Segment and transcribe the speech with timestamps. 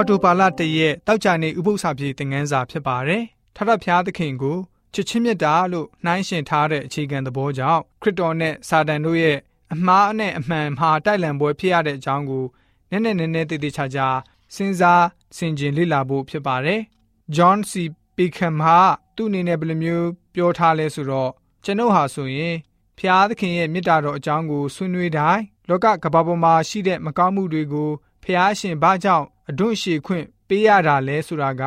[0.00, 3.24] အော်တိုပါလတရက်တောက်ကြနေဥပု္ပ္ပစာပြေသင်ငန်းစာဖြစ်ပါတယ်
[3.56, 4.58] ထထဖျားသခင်ကို
[4.94, 9.38] ချစ်ချင်းမြတ်တာလို့နှိုင်းရှင်ထားတဲ့အခြေခံသဘောကြောင့်ခရစ်တော်နဲ့စာတန်တို့ရဲ့
[9.74, 12.44] အမှားနဲ့အမှန်မှာတိုက်လံပွဲဖြစ်ရတဲ့အကြောင်းကို
[12.90, 14.08] နည်းနည်းနည်းနည်းတည်တည်ချာချာ
[14.54, 15.04] စဉ်းစား
[15.36, 16.80] ဆင်ခြင်လေ့လာဖို့ဖြစ်ပါတယ်။
[17.36, 17.72] John C.
[18.16, 18.78] Peckham ဟာ
[19.16, 21.30] သူ့အနေနဲ့ဘယ်လိုမျိုးပြောထားလဲဆိုတော့
[21.64, 22.56] ကျွန်ုပ်ဟာဆိုရင်
[22.98, 27.90] ဖျားသခင်ရဲ့မေတ္တာတော်အကြောင်းကိုဆွေးနွေးတိုင်းလောကကမ္ဘာပေါ်မှာရှိတဲ့မကောင်းမှုတွေကို
[28.24, 31.62] ဖျားရှင်ဘာကြောင့် အဒွန့်ရှည်ခွင့်ပေးရတာလဲဆိုတာက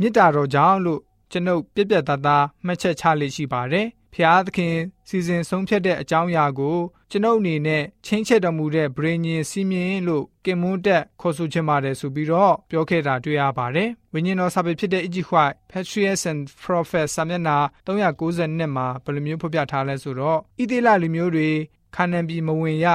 [0.00, 4.76] မေတ္တာတော်ကြောင့်လို့ကျွန်ုပ်ပြက်ပြက်သားသားမှတ်ချက်ချလေ့ရှိပါတယ်။ဖျားသခင်
[5.08, 6.78] စီစဉ်ဆုံးဖြတ်တဲ့အကြောင်းအရာကို
[7.10, 21.50] ကျွန်ုပ်အနေနဲ့ချင်းချက်တော်မူတဲ့ဗြိဉ္ဉ်စီမင်းလို့ကင်မွန်းတက်ခေါ်ဆိုချင်ပါတယ်ဆိုပြီးတော့ပြောခဲ့တာတွေ့ရပါတယ်။ဝိညာဉ်တော်စာပေဖြစ်တဲ့ Egypt White Patriarchs and Prophets စာမျက်နှာ392မှာဘယ်လိုမျိုးဖော်ပြထားလဲဆိုတော့ဣသေလလူမျိုးတွေ
[21.94, 22.86] ခါနန်ပြည်မဝင်ရ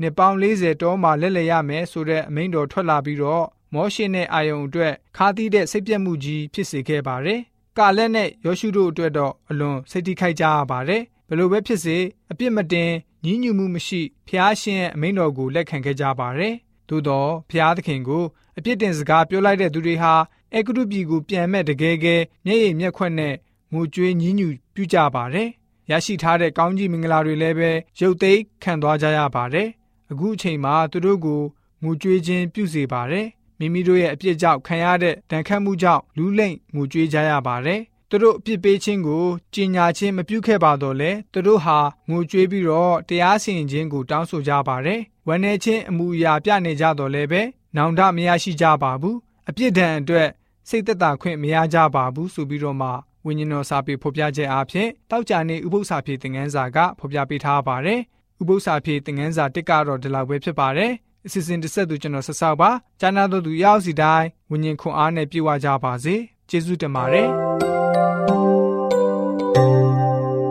[0.00, 7.40] နှစ်ပေါင်း40တောမှာလက်လည်ရမယ်ဆိုတဲ့အမိန့်တော်ထွက်လာပြီးတော့ မောရှေနဲ့အာယုံအတွက်ခါးသီးတဲ့စိတ်ပြတ်မှုကြီးဖြစ်စေခဲ့ပါတယ်။
[7.78, 11.96] ကာလက်နဲ့ယောရှုတို့အတွက်တော့အလွန်စိတ်ထိခိုက်ကြရပါတယ်။ဘလို့ပဲဖြစ်စေ
[12.30, 12.90] အပြစ်မတင်
[13.24, 16.54] ညီးညူမှုမရှိဖျားရှင်ရဲ့အမိန့်တော်ကိုလက်ခံခဲ့ကြပါတယ်။
[16.88, 18.24] သို့တော့ဖျားသခင်ကို
[18.58, 20.14] အပြစ်တင်စကားပြောလိုက်တဲ့သူတွေဟာ
[20.54, 22.14] အေဂရုပြည်ကိုပြန်မဲ့တကယ်ကဲ
[22.46, 23.34] မျက်ရည်မျက်ခွက်နဲ့
[23.72, 25.48] ငိုကြွေးညီးညူပြုကြပါတယ်။
[25.90, 29.68] ရရှိထားတဲ့ကောင်းကြီးမင်္ဂလာတွေလည်းပဲရုပ်သိမ်းခံသွားကြရပါတယ်။
[30.10, 31.42] အခုအချိန်မှာသူတို့ကို
[31.82, 33.26] ငိုကြွေးခြင်းပြုစေပါတယ်။
[33.60, 47.42] မိမိတို့ရဲ့အပြစ်ကြောင့်ခံရတဲ့ဒဏ်ခတ်မှုကြောင့်လူးလိမ့်ငိုကြွေးကြရပါတယ်သူတို့အပြစ်ပေးခြင်းကိုကြီးညာခြင်းမပြုခဲ့ပါတော့လေသူတို့ဟာငိုကြွေးပြီးတော့တရားစီရင်ခြင်းကိုတောင်းဆိုကြပါတယ်။ဝန်내ခြင်းအမှုအရာပြနေကြတော့လည်းပဲ
[47.76, 49.16] နောင်တမရရှိကြပါဘူး။
[49.48, 50.28] အပြစ်ဒဏ်အတွက်
[50.68, 52.88] စိတ်သက်သာခွင့်မရကြပါဘူးဆိုပြီးတော့မှ
[53.26, 58.00] ဝိညာဉ်တော်စာပေဖော်ပြချက်အားဖြင့်တောက်ကြနေဥပု္ပ္ပစာဖြေသင်ငန်းစာကဖော်ပြပေးထားပါတယ်။
[58.40, 60.92] ဥပု္ပ္ပစာဖြေသင်ငန်းစာတစ်ကတော့ဒီလောက်ပဲဖြစ်ပါတယ်။
[61.26, 66.14] အစီအစဉ်တစ်ဆက်သူကျွန်တော်ဆက်ဆောက်ပါ။ကျမ်းနာတော်သူရောက်စီတိုင်းဝိညာဉ်ခွန်အားနဲ့ပြည့်ဝကြပါစေ။
[66.48, 67.28] ကျေးဇူးတင်ပါတယ်။